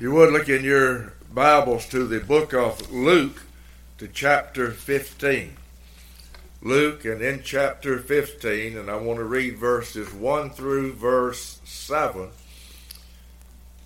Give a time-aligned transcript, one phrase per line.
[0.00, 3.42] you would look in your Bibles to the book of Luke
[3.98, 5.56] to chapter 15.
[6.62, 12.28] Luke and in chapter 15, and I want to read verses 1 through verse 7.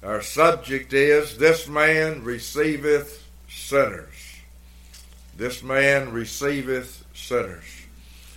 [0.03, 4.37] Our subject is This man receiveth sinners.
[5.35, 7.87] This man receiveth sinners.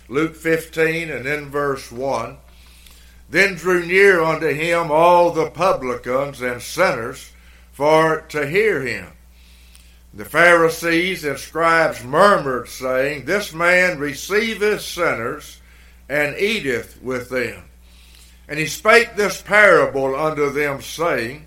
[0.08, 2.38] Luke 15 and in verse 1.
[3.28, 7.32] Then drew near unto him all the publicans and sinners
[7.76, 9.06] for to hear him.
[10.14, 15.60] The Pharisees and scribes murmured, saying, This man receiveth sinners
[16.08, 17.64] and eateth with them.
[18.48, 21.44] And he spake this parable unto them, saying,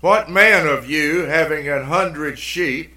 [0.00, 2.92] What man of you, having an hundred sheep,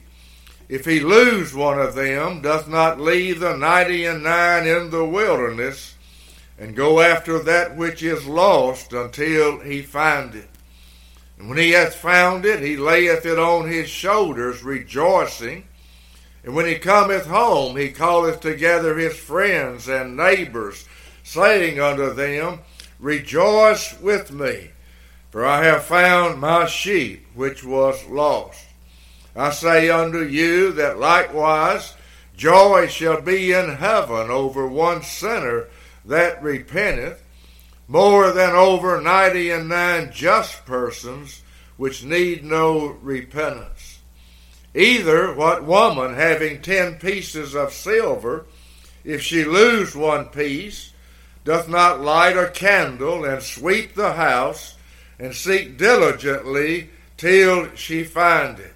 [0.68, 5.06] if he lose one of them, doth not leave the ninety and nine in the
[5.06, 5.94] wilderness,
[6.58, 10.50] and go after that which is lost until he find it?
[11.38, 15.66] And when he hath found it, he layeth it on his shoulders, rejoicing.
[16.44, 20.88] And when he cometh home, he calleth together his friends and neighbors,
[21.24, 22.60] saying unto them,
[23.00, 24.72] Rejoice with me,
[25.32, 28.66] for I have found my sheep which was lost.
[29.36, 31.96] I say unto you that likewise
[32.36, 35.68] joy shall be in heaven over one sinner
[36.06, 37.23] that repenteth,
[37.88, 41.42] more than over ninety and nine just persons
[41.78, 44.00] which need no repentance.
[44.76, 48.46] Either what woman having ten pieces of silver,
[49.04, 50.94] if she lose one piece,
[51.44, 54.76] doth not light a candle and sweep the house
[55.20, 58.74] and seek diligently till she find it.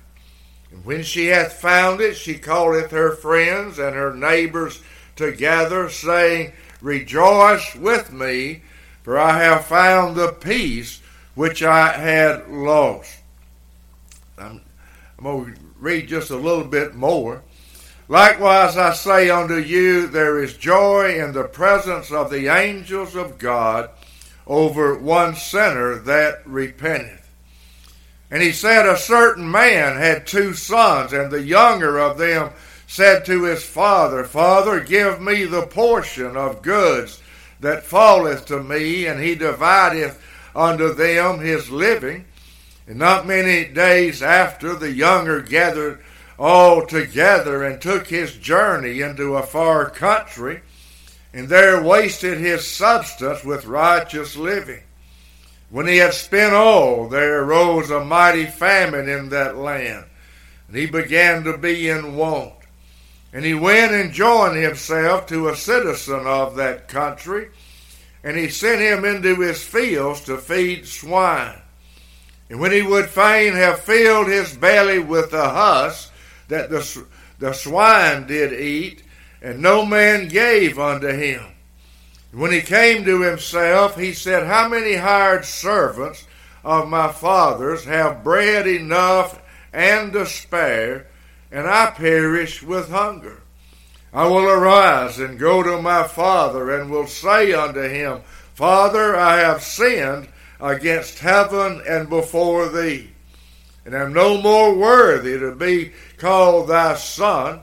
[0.71, 4.81] And when she hath found it, she calleth her friends and her neighbors
[5.15, 8.61] together, saying, Rejoice with me,
[9.07, 10.99] for I have found the piece
[11.33, 13.09] which I had lost.
[14.37, 14.59] I'm,
[15.17, 17.41] I'm going to read just a little bit more.
[18.09, 23.37] Likewise, I say unto you, there is joy in the presence of the angels of
[23.37, 23.91] God
[24.45, 27.29] over one sinner that repenteth.
[28.29, 32.51] And he said, A certain man had two sons, and the younger of them
[32.87, 37.21] said to his father, Father, give me the portion of goods
[37.59, 40.21] that falleth to me, and he divideth
[40.55, 42.25] unto them his living.
[42.87, 46.01] And not many days after, the younger gathered
[46.39, 50.61] all together and took his journey into a far country,
[51.33, 54.81] and there wasted his substance with righteous living.
[55.69, 60.05] When he had spent all, there arose a mighty famine in that land,
[60.67, 62.53] and he began to be in want.
[63.33, 67.49] And he went and joined himself to a citizen of that country
[68.27, 71.61] and he sent him into his fields to feed swine.
[72.49, 76.11] And when he would fain have filled his belly with the husk
[76.49, 77.05] that the,
[77.39, 79.03] the swine did eat,
[79.41, 81.41] and no man gave unto him.
[82.33, 86.25] When he came to himself, he said, How many hired servants
[86.65, 91.07] of my father's have bread enough and to spare,
[91.51, 93.41] and I perish with hunger?
[94.13, 98.21] I will arise and go to my father, and will say unto him,
[98.53, 103.11] Father, I have sinned against heaven and before thee,
[103.85, 107.61] and am no more worthy to be called thy son.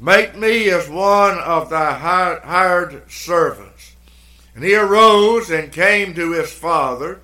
[0.00, 3.94] Make me as one of thy hired servants.
[4.54, 7.20] And he arose and came to his father.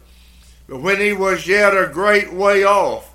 [0.69, 3.13] But when he was yet a great way off,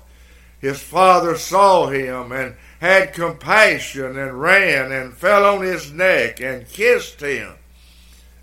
[0.60, 6.68] his father saw him and had compassion and ran and fell on his neck and
[6.68, 7.54] kissed him.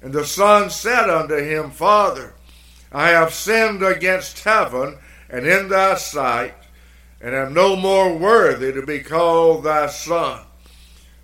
[0.02, 2.34] And the son said unto him, Father,
[2.91, 4.97] I have sinned against heaven
[5.30, 6.56] and in thy sight,
[7.22, 10.41] and am no more worthy to be called thy son.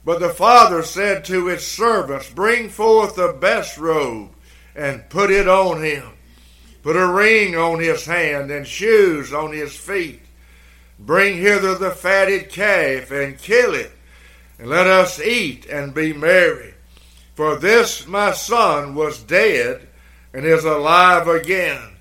[0.06, 4.30] But the father said to his servants, Bring forth the best robe
[4.76, 6.08] and put it on him.
[6.84, 10.22] Put a ring on his hand and shoes on his feet
[11.00, 13.92] Bring hither the fatted calf and kill it,
[14.58, 16.74] and let us eat and be merry.
[17.36, 19.88] For this my son was dead
[20.34, 21.98] and is alive again.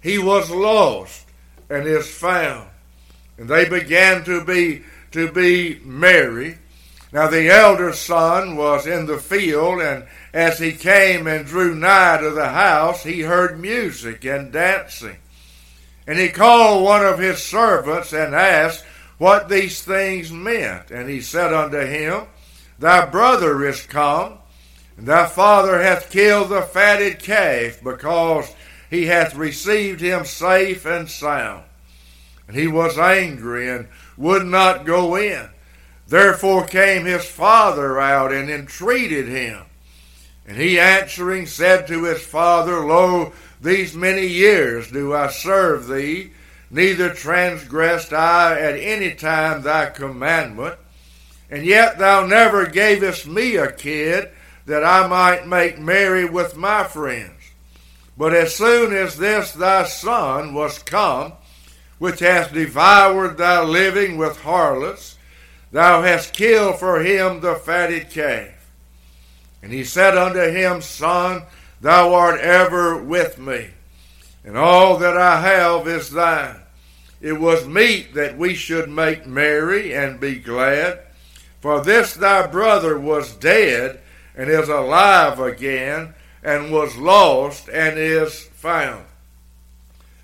[0.00, 1.26] He was lost
[1.68, 2.68] and is found.
[3.36, 6.58] And they began to be to be merry.
[7.12, 12.18] Now the elder son was in the field, and as he came and drew nigh
[12.18, 15.16] to the house, he heard music and dancing.
[16.08, 18.82] And he called one of his servants and asked
[19.18, 20.90] what these things meant.
[20.90, 22.22] And he said unto him,
[22.78, 24.38] Thy brother is come,
[24.96, 28.50] and thy father hath killed the fatted calf, because
[28.88, 31.64] he hath received him safe and sound.
[32.46, 35.50] And he was angry and would not go in.
[36.06, 39.62] Therefore came his father out and entreated him.
[40.46, 46.32] And he answering said to his father, Lo, these many years do I serve thee,
[46.70, 50.78] neither transgressed I at any time thy commandment.
[51.50, 54.30] And yet thou never gavest me a kid
[54.66, 57.32] that I might make merry with my friends.
[58.16, 61.32] But as soon as this thy son was come,
[61.98, 65.16] which hath devoured thy living with harlots,
[65.72, 68.50] thou hast killed for him the fatted calf.
[69.62, 71.42] And he said unto him, Son,
[71.80, 73.68] thou art ever with me,
[74.44, 76.60] and all that I have is thine.
[77.20, 81.00] It was meet that we should make merry and be glad.
[81.60, 84.00] For this thy brother was dead
[84.36, 89.04] and is alive again, and was lost and is found.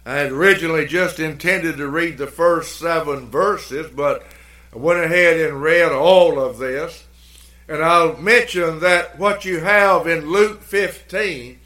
[0.07, 4.25] I had originally just intended to read the first seven verses, but
[4.73, 7.05] I went ahead and read all of this.
[7.69, 11.59] And I'll mention that what you have in Luke 15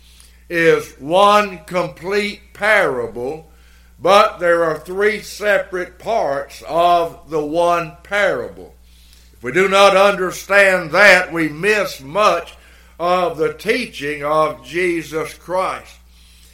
[0.48, 3.50] is one complete parable,
[4.00, 8.74] but there are three separate parts of the one parable.
[9.32, 12.54] If we do not understand that, we miss much
[12.98, 15.96] of the teaching of Jesus Christ.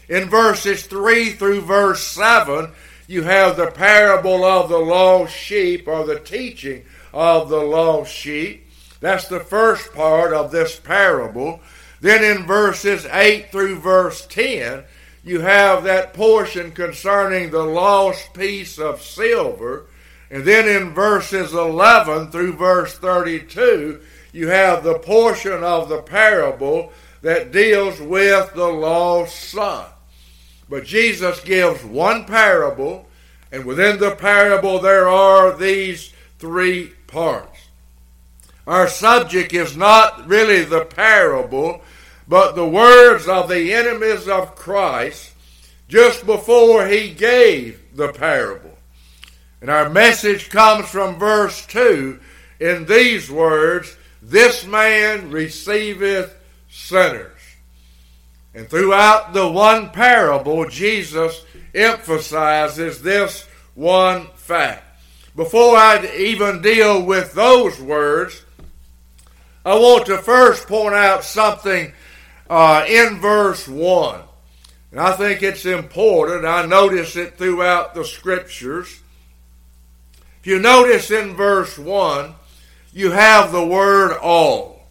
[0.09, 2.71] In verses 3 through verse 7,
[3.07, 8.64] you have the parable of the lost sheep or the teaching of the lost sheep.
[9.05, 11.61] That's the first part of this parable.
[12.01, 14.85] Then in verses 8 through verse 10,
[15.23, 19.85] you have that portion concerning the lost piece of silver.
[20.31, 24.01] And then in verses 11 through verse 32,
[24.33, 26.91] you have the portion of the parable
[27.21, 29.85] that deals with the lost son.
[30.71, 33.07] But Jesus gives one parable,
[33.53, 37.54] and within the parable there are these three parts.
[38.67, 41.83] Our subject is not really the parable,
[42.27, 45.33] but the words of the enemies of Christ
[45.89, 48.79] just before he gave the parable.
[49.61, 52.19] And our message comes from verse 2
[52.61, 56.35] in these words This man receiveth
[56.71, 57.31] sinners.
[58.55, 61.45] And throughout the one parable, Jesus
[61.75, 64.85] emphasizes this one fact.
[65.35, 68.43] Before I even deal with those words,
[69.65, 71.93] I want to first point out something
[72.51, 74.21] uh, in verse 1.
[74.91, 76.45] And I think it's important.
[76.45, 79.01] I notice it throughout the scriptures.
[80.41, 82.35] If you notice in verse 1,
[82.93, 84.87] you have the word all.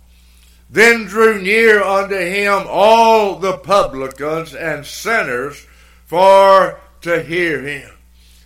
[0.69, 5.67] Then drew near unto him all the publicans and sinners
[6.05, 7.91] for to hear him.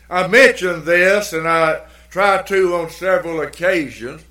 [0.10, 4.24] I mentioned this, and I try to on several occasions,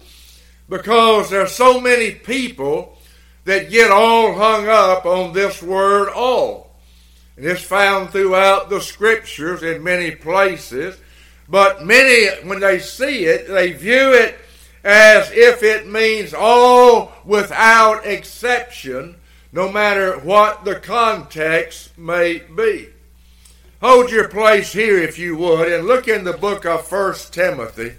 [0.68, 2.96] because there's so many people
[3.44, 6.70] that get all hung up on this word all.
[7.36, 10.96] And it's found throughout the scriptures in many places.
[11.48, 14.36] But many, when they see it, they view it
[14.82, 19.16] as if it means all without exception,
[19.52, 22.88] no matter what the context may be.
[23.80, 27.94] Hold your place here, if you would, and look in the book of 1 Timothy.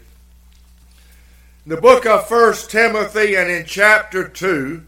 [1.68, 4.82] The book of 1 Timothy and in chapter 2.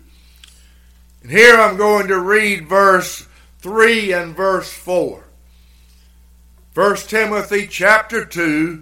[1.24, 5.26] And here I'm going to read verse 3 and verse 4.
[6.74, 8.82] 1 Timothy chapter 2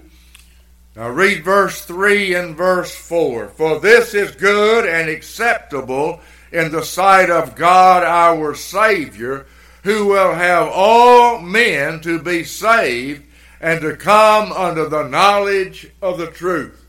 [0.95, 3.47] now read verse 3 and verse 4.
[3.47, 9.47] For this is good and acceptable in the sight of God our Savior,
[9.81, 13.23] who will have all men to be saved
[13.59, 16.86] and to come unto the knowledge of the truth.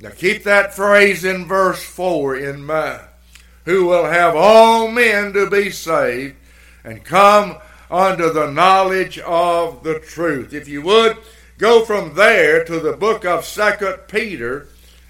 [0.00, 3.02] Now keep that phrase in verse 4 in mind.
[3.66, 6.36] Who will have all men to be saved
[6.82, 7.58] and come
[7.90, 10.54] unto the knowledge of the truth.
[10.54, 11.18] If you would,
[11.60, 14.68] Go from there to the book of Second Peter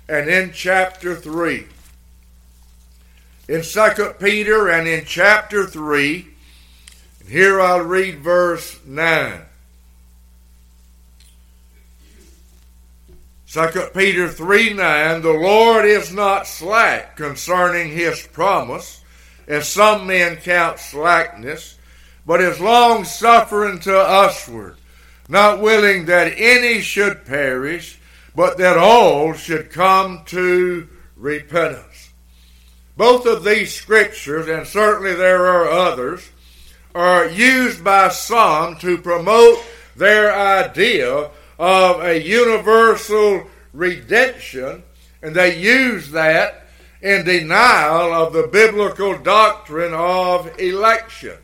[0.08, 1.64] and in chapter 3.
[3.48, 6.26] In Second Peter and in chapter 3,
[7.20, 9.42] and here I'll read verse 9.
[13.52, 19.02] 2 Peter 3 9, the Lord is not slack concerning his promise,
[19.48, 21.76] as some men count slackness,
[22.24, 24.76] but is long suffering to usward
[25.30, 28.00] not willing that any should perish,
[28.34, 32.10] but that all should come to repentance.
[32.96, 36.28] Both of these scriptures, and certainly there are others,
[36.96, 39.60] are used by some to promote
[39.94, 41.30] their idea
[41.60, 44.82] of a universal redemption,
[45.20, 46.66] and they use that
[47.02, 51.36] in denial of the biblical doctrine of election.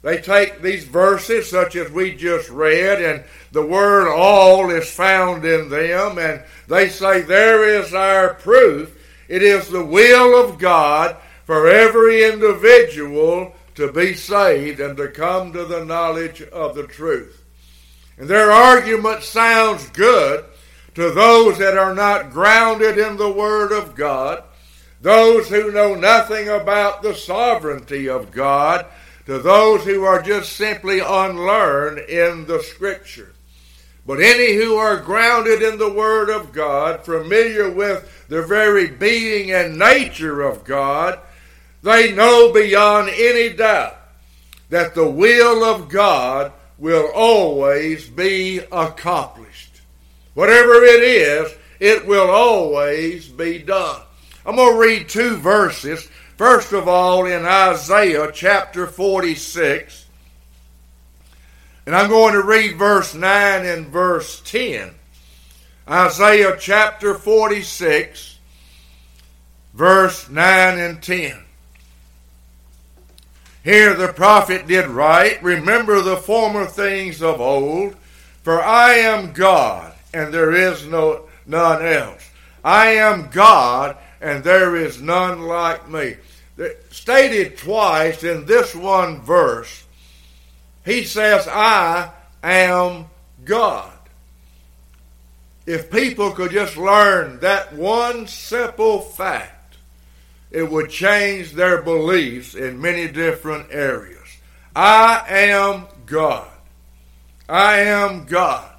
[0.00, 5.44] They take these verses, such as we just read, and the word all is found
[5.44, 8.96] in them, and they say, There is our proof.
[9.28, 11.14] It is the will of God
[11.44, 17.42] for every individual to be saved and to come to the knowledge of the truth.
[18.18, 20.44] And their argument sounds good
[20.94, 24.42] to those that are not grounded in the Word of God,
[25.00, 28.86] those who know nothing about the sovereignty of God,
[29.26, 33.32] to those who are just simply unlearned in the Scripture.
[34.06, 39.50] But any who are grounded in the Word of God, familiar with the very being
[39.50, 41.18] and nature of God,
[41.82, 43.96] they know beyond any doubt
[44.70, 49.80] that the will of God will always be accomplished.
[50.34, 54.02] Whatever it is, it will always be done.
[54.44, 60.04] I'm going to read two verses First of all, in Isaiah chapter 46,
[61.86, 64.90] and I'm going to read verse 9 and verse 10.
[65.88, 68.38] Isaiah chapter 46,
[69.72, 71.42] verse 9 and 10.
[73.66, 77.96] Here the prophet did write, Remember the former things of old,
[78.44, 82.30] for I am God, and there is no none else.
[82.62, 86.14] I am God, and there is none like me
[86.90, 89.84] stated twice in this one verse,
[90.84, 92.10] he says, I
[92.42, 93.06] am
[93.44, 93.92] God.
[95.66, 99.55] If people could just learn that one simple fact,
[100.50, 104.38] it would change their beliefs in many different areas.
[104.74, 106.48] I am God.
[107.48, 108.70] I am God.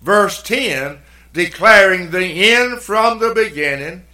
[0.00, 0.98] Verse 10
[1.32, 4.04] declaring the end from the beginning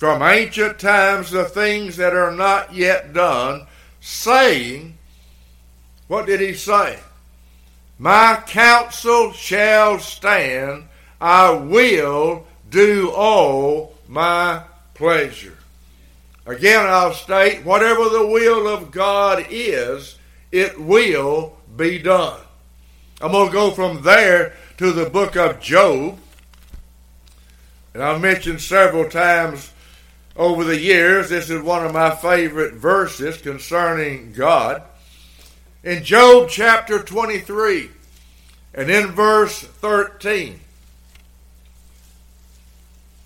[0.00, 3.66] from ancient times the things that are not yet done,
[4.00, 4.96] saying,
[6.08, 6.98] What did he say?
[7.98, 10.84] My counsel shall stand,
[11.20, 14.62] I will do all my
[14.94, 15.58] pleasure.
[16.50, 20.18] Again, I'll state, whatever the will of God is,
[20.50, 22.40] it will be done.
[23.20, 26.18] I'm going to go from there to the book of Job.
[27.94, 29.72] And I've mentioned several times
[30.36, 31.28] over the years.
[31.28, 34.82] This is one of my favorite verses concerning God.
[35.84, 37.90] In Job chapter 23
[38.74, 40.60] and in verse 13,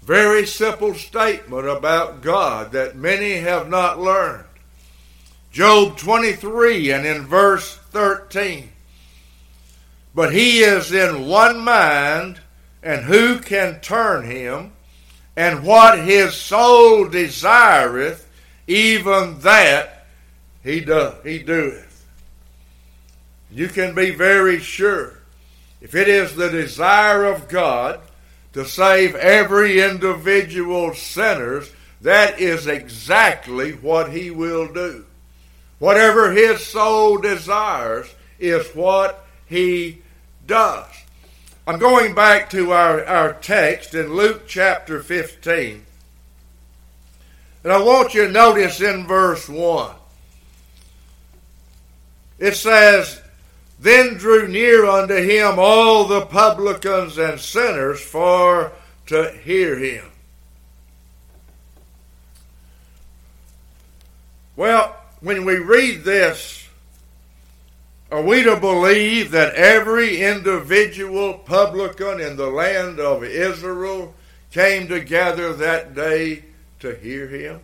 [0.04, 4.44] very simple statement about God that many have not learned.
[5.50, 8.70] Job 23 and in verse 13.
[10.14, 12.40] But he is in one mind,
[12.82, 14.72] and who can turn him?
[15.36, 18.28] and what his soul desireth,
[18.66, 20.06] even that
[20.62, 22.06] he doth, he doeth.
[23.50, 25.18] You can be very sure.
[25.80, 28.00] If it is the desire of God
[28.54, 31.70] to save every individual sinners,
[32.00, 35.04] that is exactly what he will do.
[35.78, 39.98] Whatever his soul desires is what he
[40.46, 40.86] does.
[41.66, 45.84] I'm going back to our, our text in Luke chapter 15.
[47.64, 49.94] And I want you to notice in verse 1.
[52.38, 53.20] It says,
[53.84, 58.72] Then drew near unto him all the publicans and sinners for
[59.08, 60.10] to hear him.
[64.56, 66.66] Well, when we read this,
[68.10, 74.14] are we to believe that every individual publican in the land of Israel
[74.50, 76.44] came together that day
[76.80, 77.60] to hear him?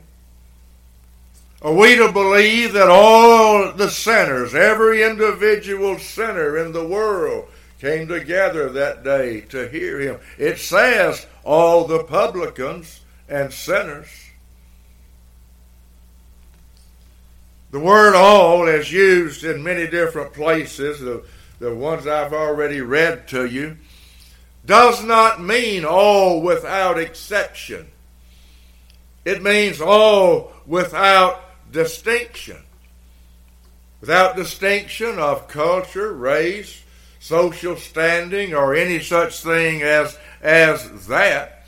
[1.63, 7.49] Are we to believe that all the sinners, every individual sinner in the world,
[7.81, 10.21] came together that day to hear him?
[10.39, 14.09] It says all the publicans and sinners.
[17.73, 21.23] The word all is used in many different places, the,
[21.59, 23.77] the ones I've already read to you,
[24.65, 27.87] does not mean all without exception.
[29.25, 32.59] It means all without distinction.
[34.01, 36.83] Without distinction of culture, race,
[37.19, 41.67] social standing, or any such thing as, as that.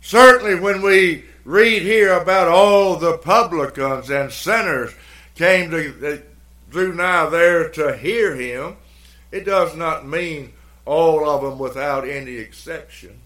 [0.00, 4.92] Certainly, when we read here about all the publicans and sinners
[5.34, 6.16] came to uh,
[6.70, 8.76] drew nigh there to hear him,
[9.32, 10.52] it does not mean
[10.84, 13.20] all of them without any exception.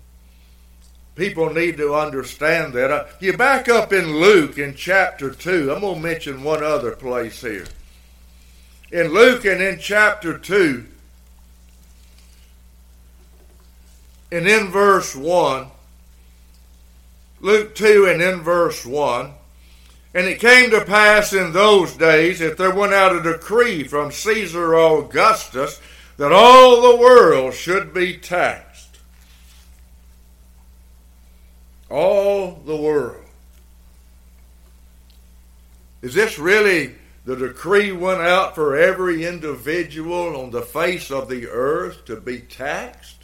[1.21, 2.91] People need to understand that.
[2.91, 5.71] Uh, you back up in Luke in chapter 2.
[5.71, 7.67] I'm going to mention one other place here.
[8.91, 10.87] In Luke and in chapter 2,
[14.33, 15.67] and in verse 1,
[17.41, 19.35] Luke 2 and in verse 1,
[20.15, 24.11] and it came to pass in those days that there went out a decree from
[24.11, 25.83] Caesar Augustus
[26.17, 28.70] that all the world should be taxed.
[31.91, 33.25] All the world.
[36.03, 36.95] Is this really
[37.25, 42.39] the decree went out for every individual on the face of the earth to be
[42.41, 43.17] taxed?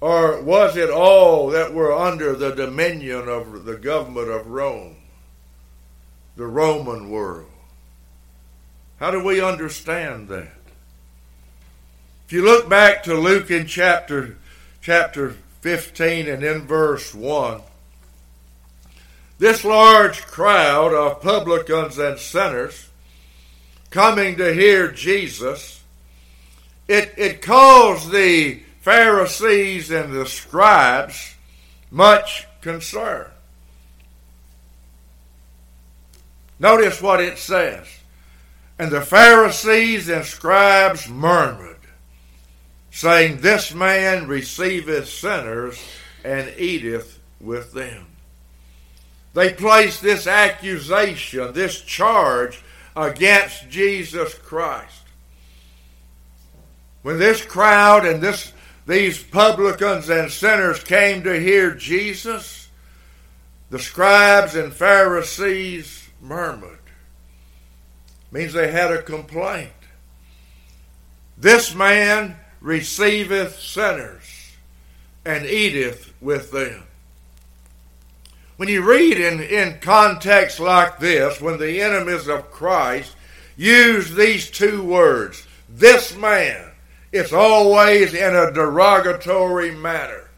[0.00, 4.96] Or was it all that were under the dominion of the government of Rome,
[6.34, 7.46] the Roman world?
[8.98, 10.52] How do we understand that?
[12.26, 14.38] If you look back to Luke in chapter
[14.80, 17.62] chapter 15 and in verse 1,
[19.38, 22.88] this large crowd of publicans and sinners
[23.90, 25.82] coming to hear Jesus,
[26.88, 31.36] it, it caused the Pharisees and the scribes
[31.92, 33.30] much concern.
[36.58, 37.86] Notice what it says.
[38.80, 41.81] And the Pharisees and scribes murmured
[42.92, 45.82] saying, This man receiveth sinners
[46.22, 48.06] and eateth with them.
[49.34, 52.62] They placed this accusation, this charge
[52.94, 55.00] against Jesus Christ.
[57.00, 58.52] When this crowd and this,
[58.86, 62.68] these publicans and sinners came to hear Jesus,
[63.70, 66.78] the scribes and Pharisees murmured.
[68.30, 69.72] Means they had a complaint.
[71.38, 74.54] This man receiveth sinners
[75.24, 76.84] and eateth with them.
[78.56, 83.14] When you read in, in context like this, when the enemies of Christ
[83.56, 86.70] use these two words, this man,
[87.10, 90.28] it's always in a derogatory manner.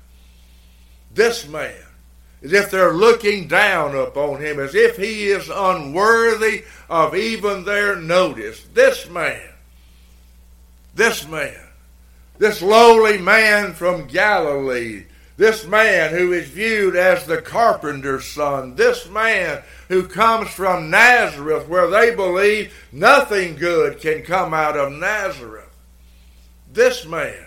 [1.12, 1.74] This man,
[2.42, 7.96] as if they're looking down upon him, as if he is unworthy of even their
[7.96, 8.64] notice.
[8.72, 9.48] This man,
[10.94, 11.63] this man
[12.38, 15.04] this lowly man from Galilee,
[15.36, 21.68] this man who is viewed as the carpenter's son, this man who comes from Nazareth,
[21.68, 25.70] where they believe nothing good can come out of Nazareth.
[26.72, 27.46] This man,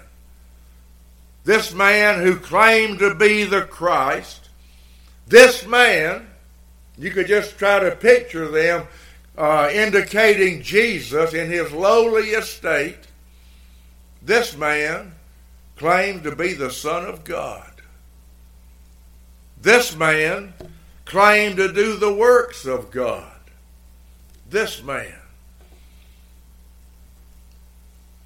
[1.44, 4.50] this man who claimed to be the Christ,
[5.28, 6.28] this man,
[6.98, 8.88] you could just try to picture them
[9.38, 13.07] uh, indicating Jesus in his lowly estate
[14.28, 15.14] this man
[15.78, 17.72] claimed to be the Son of God.
[19.60, 20.54] This man
[21.06, 23.32] claimed to do the works of God.
[24.50, 25.16] This man.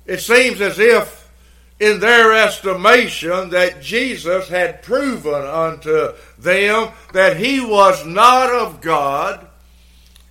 [0.08, 1.30] It seems as if,
[1.80, 9.48] in their estimation, that Jesus had proven unto them that he was not of God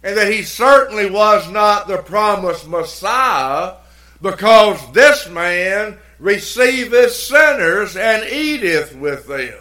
[0.02, 3.74] and that he certainly was not the promised Messiah
[4.22, 9.59] because this man receiveth sinners and eateth with them.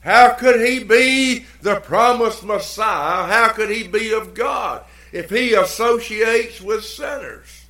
[0.00, 3.26] How could he be the promised Messiah?
[3.26, 7.66] How could he be of God if he associates with sinners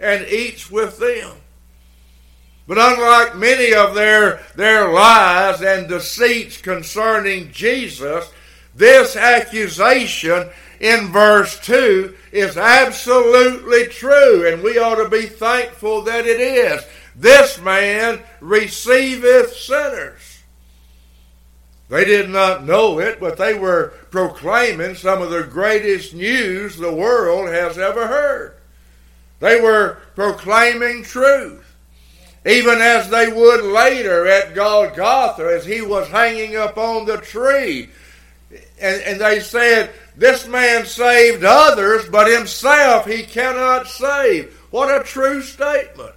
[0.00, 1.36] and eats with them?
[2.66, 8.28] But unlike many of their, their lies and deceits concerning Jesus,
[8.74, 10.48] this accusation
[10.80, 16.84] in verse 2 is absolutely true, and we ought to be thankful that it is.
[17.14, 20.42] This man receiveth sinners.
[21.88, 26.92] They did not know it, but they were proclaiming some of the greatest news the
[26.92, 28.56] world has ever heard.
[29.38, 31.62] They were proclaiming truth.
[32.44, 37.90] Even as they would later at Golgotha as he was hanging up on the tree.
[38.80, 44.52] And, and they said, this man saved others, but himself he cannot save.
[44.70, 46.14] What a true statement.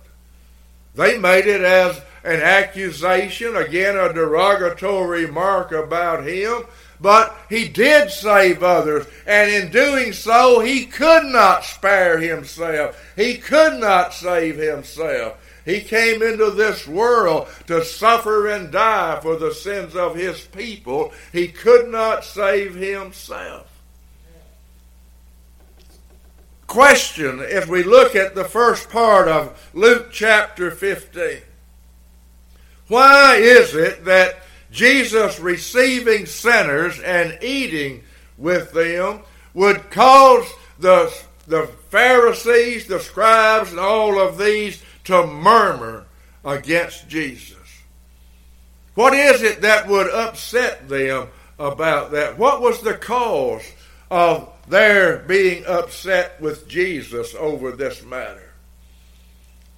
[0.96, 6.64] They made it as an accusation, again, a derogatory remark about him,
[7.02, 13.02] but he did save others, and in doing so, he could not spare himself.
[13.16, 15.38] He could not save himself.
[15.64, 21.14] He came into this world to suffer and die for the sins of his people.
[21.32, 23.79] He could not save himself.
[26.70, 31.42] Question if we look at the first part of Luke chapter 15.
[32.88, 34.36] Why is it that
[34.72, 38.04] Jesus receiving sinners and eating
[38.38, 39.22] with them
[39.56, 40.46] would cause
[40.78, 41.12] the,
[41.48, 46.06] the Pharisees, the scribes, and all of these to murmur
[46.46, 47.58] against Jesus?
[48.94, 52.38] What is it that would upset them about that?
[52.38, 53.64] What was the cause
[54.12, 58.50] of their being upset with Jesus over this matter?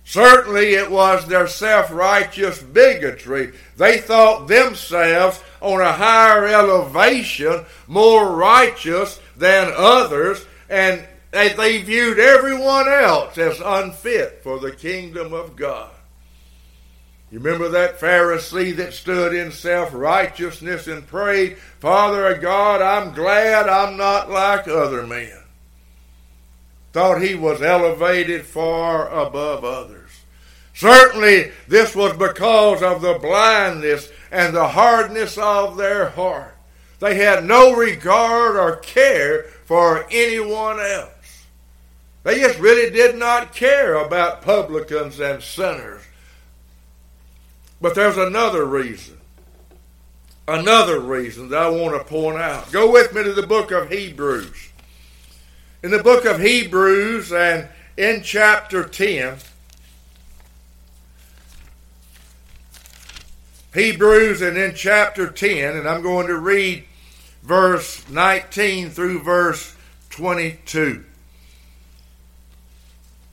[0.04, 3.54] Certainly, it was their self righteous bigotry.
[3.78, 12.90] They thought themselves on a higher elevation, more righteous than others, and they viewed everyone
[12.90, 15.92] else as unfit for the kingdom of God.
[17.32, 23.14] You remember that Pharisee that stood in self righteousness and prayed, Father of God, I'm
[23.14, 25.38] glad I'm not like other men.
[26.92, 30.10] Thought he was elevated far above others.
[30.74, 36.58] Certainly, this was because of the blindness and the hardness of their heart.
[37.00, 41.46] They had no regard or care for anyone else.
[42.24, 46.02] They just really did not care about publicans and sinners.
[47.82, 49.18] But there's another reason.
[50.48, 52.72] Another reason that I want to point out.
[52.72, 54.70] Go with me to the book of Hebrews.
[55.82, 57.68] In the book of Hebrews and
[57.98, 59.38] in chapter 10,
[63.74, 66.84] Hebrews and in chapter 10, and I'm going to read
[67.42, 69.76] verse 19 through verse
[70.10, 71.04] 22.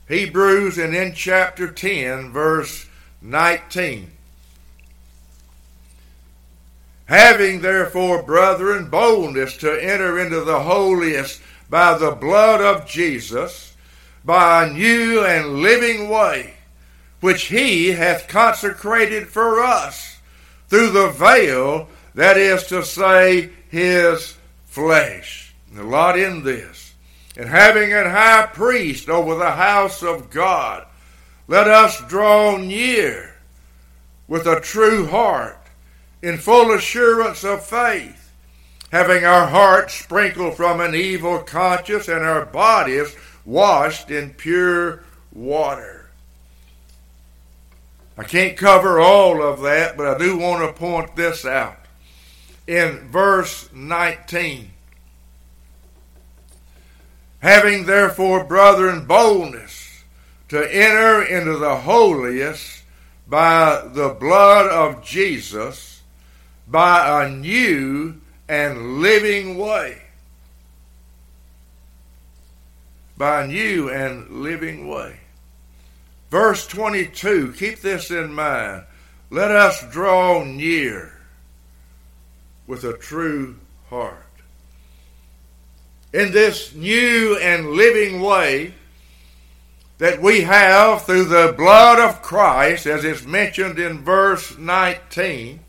[0.07, 2.87] Hebrews and in chapter 10, verse
[3.21, 4.11] 19.
[7.09, 13.75] Having therefore, brethren, boldness to enter into the holiest by the blood of Jesus,
[14.23, 16.53] by a new and living way,
[17.19, 20.19] which he hath consecrated for us
[20.67, 25.55] through the veil, that is to say, his flesh.
[25.75, 26.93] a lot in this.
[27.35, 30.85] And having an high priest over the house of God,
[31.47, 33.35] let us draw near
[34.27, 35.58] with a true heart,
[36.21, 38.31] in full assurance of faith,
[38.91, 46.09] having our hearts sprinkled from an evil conscience and our bodies washed in pure water.
[48.17, 51.77] I can't cover all of that, but I do want to point this out.
[52.67, 54.71] In verse 19,
[57.39, 60.03] having therefore, brethren, boldness
[60.49, 62.83] to enter into the holiest
[63.27, 65.98] by the blood of Jesus,
[66.69, 70.01] by a new and living way.
[73.17, 75.19] By a new and living way.
[76.29, 78.83] Verse 22, keep this in mind.
[79.31, 81.19] Let us draw near
[82.67, 83.57] with a true
[83.89, 84.25] heart.
[86.13, 88.73] In this new and living way
[89.97, 95.59] that we have through the blood of Christ, as is mentioned in verse 19,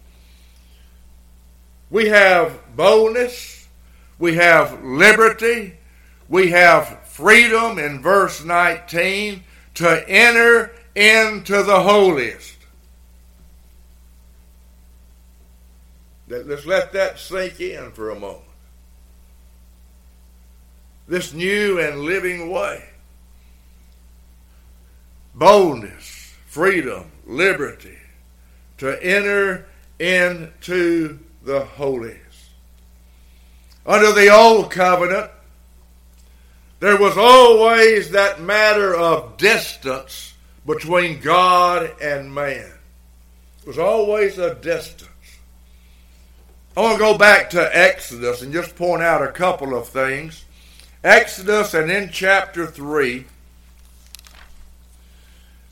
[1.91, 3.69] we have boldness,
[4.19, 5.75] we have liberty,
[6.29, 9.43] we have freedom in verse 19
[9.75, 12.57] to enter into the holiest.
[16.29, 18.45] Let's let that sink in for a moment.
[21.09, 22.85] This new and living way.
[25.35, 27.99] Boldness, freedom, liberty
[28.79, 29.67] to enter
[29.99, 32.17] into the Holies.
[33.87, 35.31] Under the old covenant,
[36.81, 40.35] there was always that matter of distance
[40.67, 42.73] between God and man.
[43.63, 45.09] It was always a distance.
[46.77, 50.45] I want to go back to Exodus and just point out a couple of things.
[51.03, 53.27] Exodus and in chapter 3.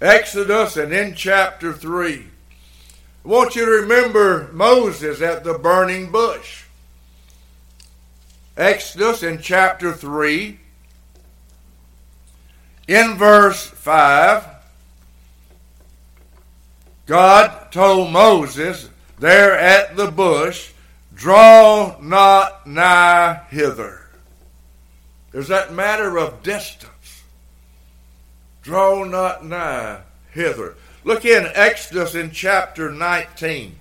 [0.00, 2.26] Exodus and in chapter 3.
[3.28, 6.64] I want you to remember Moses at the burning bush.
[8.56, 10.58] Exodus in chapter 3
[12.86, 14.46] in verse 5,
[17.04, 18.88] God told Moses
[19.18, 20.72] there at the bush,
[21.14, 24.08] Draw not nigh hither.
[25.32, 27.24] There's that matter of distance.
[28.62, 30.76] Draw not nigh hither.
[31.08, 33.76] Look in Exodus in chapter 19.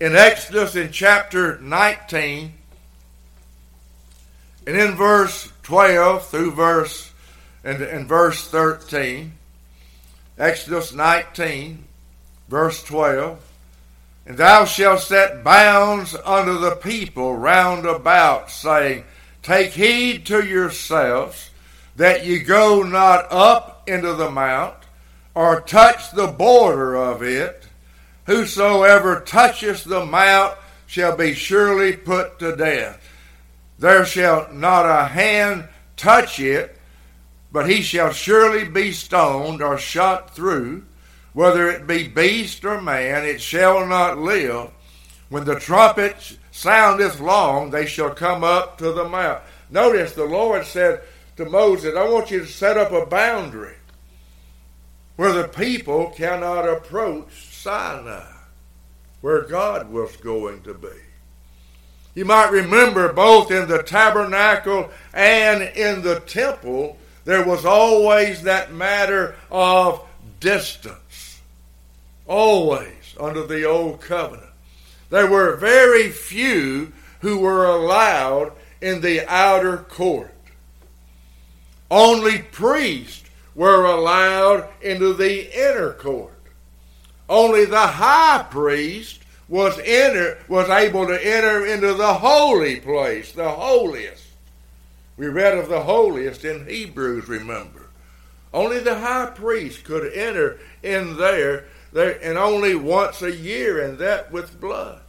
[0.00, 2.54] In Exodus in chapter 19,
[4.66, 7.12] and in verse 12 through verse
[7.62, 9.34] and, and verse 13.
[10.38, 11.84] Exodus 19,
[12.48, 13.44] verse 12.
[14.24, 19.04] And thou shalt set bounds unto the people round about, saying,
[19.42, 21.50] Take heed to yourselves
[21.96, 24.79] that ye go not up into the mount,
[25.34, 27.66] or touch the border of it.
[28.26, 33.00] Whosoever toucheth the mount shall be surely put to death.
[33.78, 36.76] There shall not a hand touch it,
[37.52, 40.84] but he shall surely be stoned or shot through,
[41.32, 44.70] whether it be beast or man, it shall not live.
[45.28, 49.42] When the trumpet soundeth long, they shall come up to the mount.
[49.70, 51.02] Notice the Lord said
[51.36, 53.76] to Moses, I want you to set up a boundary
[55.20, 58.24] where the people cannot approach Sinai,
[59.20, 60.96] where God was going to be.
[62.14, 68.72] You might remember both in the tabernacle and in the temple, there was always that
[68.72, 70.02] matter of
[70.40, 71.42] distance.
[72.26, 74.48] Always under the old covenant.
[75.10, 80.32] There were very few who were allowed in the outer court.
[81.90, 83.29] Only priests
[83.60, 86.32] were allowed into the inner court.
[87.28, 89.20] Only the high priest
[89.50, 94.24] was enter was able to enter into the holy place, the holiest.
[95.18, 97.90] We read of the holiest in Hebrews, remember.
[98.54, 103.98] Only the high priest could enter in there, there and only once a year, and
[103.98, 105.02] that with blood.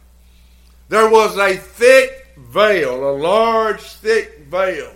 [0.90, 4.92] There was a thick veil, a large thick veil,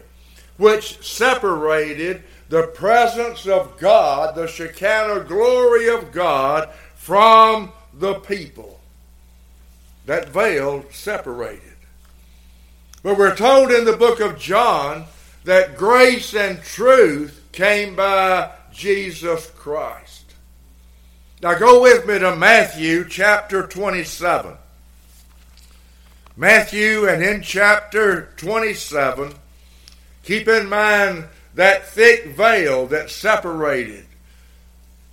[0.59, 8.81] which separated the presence of God, the Shekinah glory of God, from the people.
[10.07, 11.63] That veil separated.
[13.03, 15.07] But we're told in the book of John
[15.45, 20.35] that grace and truth came by Jesus Christ.
[21.43, 24.57] Now go with me to Matthew chapter 27.
[26.37, 29.35] Matthew, and in chapter 27,
[30.23, 31.25] keep in mind
[31.57, 34.05] that thick veil that separated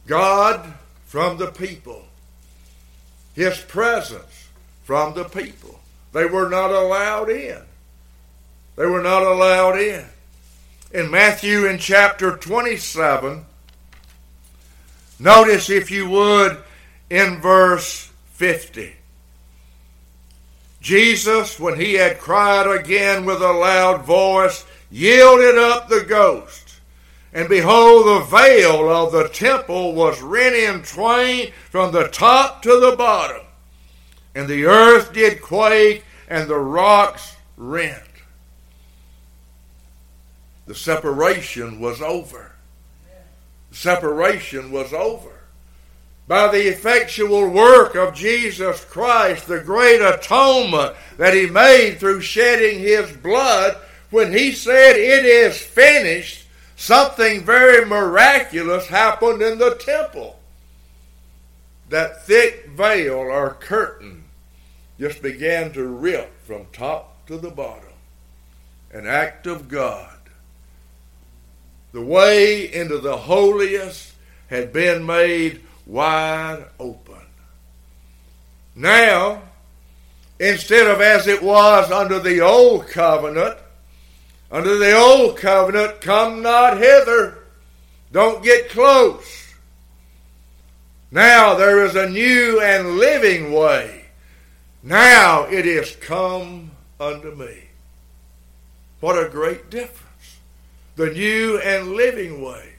[0.05, 0.73] God
[1.05, 2.03] from the people,
[3.33, 4.49] His presence
[4.83, 5.79] from the people.
[6.11, 7.61] They were not allowed in.
[8.75, 10.05] They were not allowed in.
[10.91, 13.45] In Matthew in chapter 27,
[15.19, 16.57] notice if you would
[17.09, 18.93] in verse 50.
[20.81, 26.75] Jesus, when he had cried again with a loud voice, yielded up the ghost.
[27.33, 32.79] And behold, the veil of the temple was rent in twain from the top to
[32.79, 33.41] the bottom.
[34.35, 38.03] And the earth did quake, and the rocks rent.
[40.67, 42.51] The separation was over.
[43.71, 45.31] The separation was over.
[46.27, 52.79] By the effectual work of Jesus Christ, the great atonement that He made through shedding
[52.79, 53.75] His blood,
[54.13, 56.45] when He said, It is finished,
[56.75, 60.39] something very miraculous happened in the temple.
[61.89, 64.23] That thick veil or curtain
[64.99, 67.89] just began to rip from top to the bottom.
[68.91, 70.13] An act of God
[71.93, 74.13] the way into the holiest
[74.47, 77.21] had been made wide open.
[78.75, 79.43] Now,
[80.39, 83.57] instead of as it was under the old covenant,
[84.53, 87.39] under the old covenant, come not hither,
[88.11, 89.51] don't get close.
[91.11, 94.05] Now there is a new and living way.
[94.83, 97.63] Now it is come unto me.
[98.99, 100.03] What a great difference
[100.95, 102.73] the new and living way.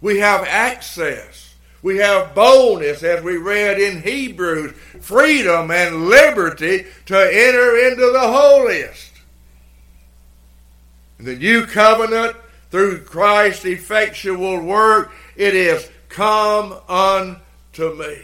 [0.00, 1.54] We have access.
[1.82, 8.20] We have boldness, as we read in Hebrews, freedom and liberty to enter into the
[8.20, 9.07] holiest.
[11.18, 12.36] The new covenant,
[12.70, 18.18] through Christ's effectual work, it is come unto me.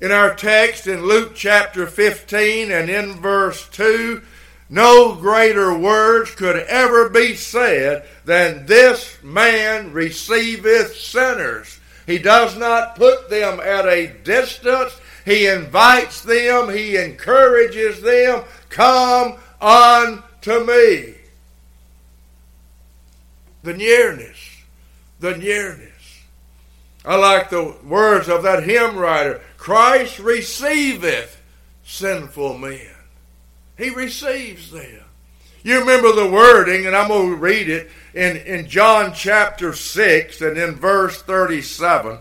[0.00, 4.22] In our text in Luke chapter 15 and in verse 2,
[4.70, 11.80] no greater words could ever be said than this man receiveth sinners.
[12.06, 14.96] He does not put them at a distance.
[15.24, 16.70] He invites them.
[16.70, 18.44] He encourages them.
[18.70, 21.14] Come unto me.
[23.62, 24.38] The nearness.
[25.20, 25.90] The nearness.
[27.04, 31.40] I like the words of that hymn writer Christ receiveth
[31.84, 32.94] sinful men.
[33.76, 35.04] He receives them.
[35.62, 40.40] You remember the wording, and I'm going to read it in, in John chapter 6
[40.40, 42.18] and in verse 37.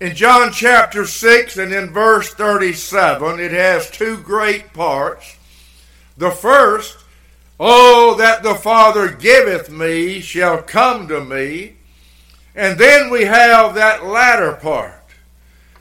[0.00, 5.37] In John chapter 6 and in verse 37, it has two great parts.
[6.18, 6.98] The first,
[7.60, 11.74] Oh, that the Father giveth me shall come to me.
[12.54, 14.94] And then we have that latter part.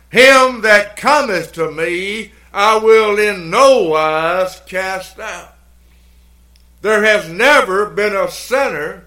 [0.09, 5.55] Him that cometh to me, I will in no wise cast out.
[6.81, 9.05] There has never been a sinner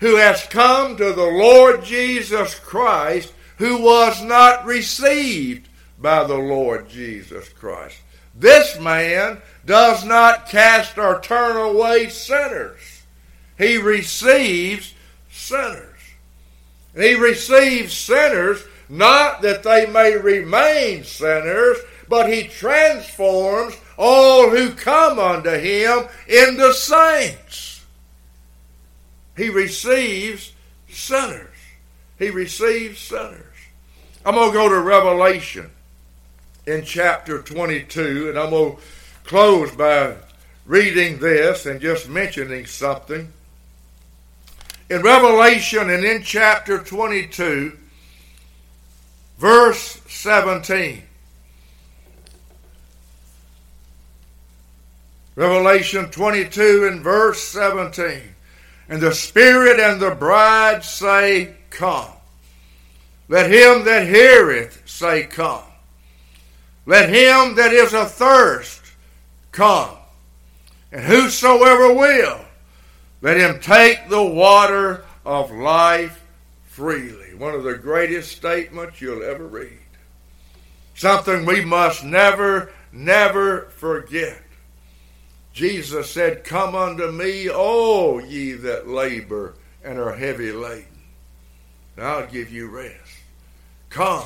[0.00, 5.68] who has come to the Lord Jesus Christ who was not received
[5.98, 7.98] by the Lord Jesus Christ.
[8.34, 13.02] This man does not cast or turn away sinners.
[13.58, 14.94] He receives
[15.30, 15.88] sinners.
[16.94, 25.18] he receives sinners not that they may remain sinners, but he transforms all who come
[25.18, 27.84] unto him into saints.
[29.36, 30.52] He receives
[30.88, 31.48] sinners.
[32.18, 33.46] He receives sinners.
[34.24, 35.70] I'm going to go to Revelation
[36.66, 38.82] in chapter 22, and I'm going to
[39.24, 40.16] close by
[40.66, 43.32] reading this and just mentioning something.
[44.90, 47.78] In Revelation and in chapter 22,
[49.38, 51.02] verse 17.
[55.34, 58.20] Revelation 22 and verse 17.
[58.88, 62.10] And the Spirit and the bride say, Come.
[63.28, 65.64] Let him that heareth say, Come.
[66.84, 68.81] Let him that is athirst
[69.52, 69.96] come.
[70.90, 72.40] And whosoever will,
[73.20, 76.22] let him take the water of life
[76.64, 77.34] freely.
[77.34, 79.78] One of the greatest statements you'll ever read.
[80.94, 84.42] Something we must never, never forget.
[85.52, 90.86] Jesus said, Come unto me, all ye that labor and are heavy laden,
[91.96, 92.96] and I'll give you rest.
[93.90, 94.24] Come,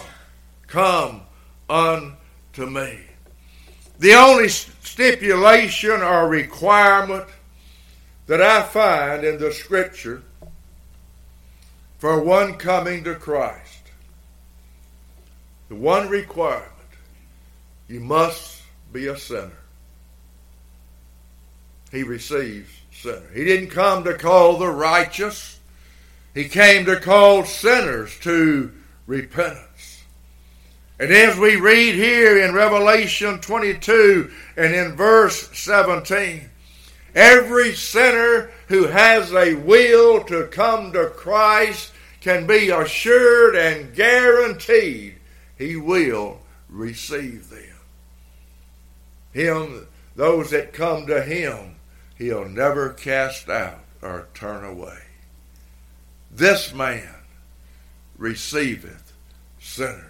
[0.67, 1.23] come
[1.69, 3.01] unto me.
[3.99, 7.27] The only stipulation or requirement
[8.27, 10.23] that I find in the scripture
[11.99, 13.83] for one coming to Christ,
[15.69, 16.71] the one requirement,
[17.89, 19.53] you must be a sinner
[21.97, 23.35] he receives sinners.
[23.35, 25.59] He didn't come to call the righteous,
[26.35, 28.73] he came to call sinners to
[29.07, 29.63] repentance.
[30.99, 36.49] And as we read here in Revelation 22 and in verse 17,
[37.15, 45.17] every sinner who has a will to come to Christ can be assured and guaranteed
[45.59, 47.63] he will receive them.
[49.33, 51.77] Him, those that come to him
[52.17, 54.99] he'll never cast out or turn away.
[56.31, 57.15] This man
[58.17, 59.13] receiveth
[59.61, 60.06] sinners.